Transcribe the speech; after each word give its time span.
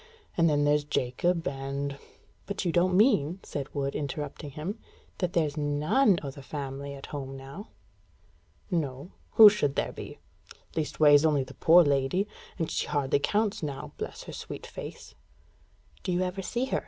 And 0.35 0.49
then 0.49 0.63
there's 0.63 0.83
Jacob 0.83 1.47
and" 1.47 1.99
"But 2.47 2.65
you 2.65 2.71
don't 2.71 2.97
mean," 2.97 3.39
said 3.43 3.71
Wood, 3.75 3.93
interrupting 3.95 4.49
him, 4.49 4.79
"that 5.19 5.33
there's 5.33 5.57
none 5.57 6.17
o' 6.23 6.31
the 6.31 6.41
family 6.41 6.95
at 6.95 7.05
home 7.13 7.37
now?" 7.37 7.67
"No. 8.71 9.11
Who 9.33 9.47
should 9.47 9.75
there 9.75 9.91
be? 9.93 10.17
Least 10.75 10.99
ways, 10.99 11.23
only 11.23 11.43
the 11.43 11.53
poor 11.53 11.83
lady. 11.83 12.27
And 12.57 12.71
she 12.71 12.87
hardly 12.87 13.19
counts 13.19 13.61
now 13.61 13.91
bless 13.97 14.23
her 14.23 14.33
sweet 14.33 14.65
face!" 14.65 15.13
"Do 16.01 16.11
you 16.11 16.21
ever 16.23 16.41
see 16.41 16.65
her?" 16.65 16.79